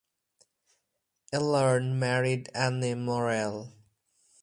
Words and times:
Ellern 1.31 1.99
married 1.99 2.49
Anne 2.55 3.05
Morrel. 3.05 3.71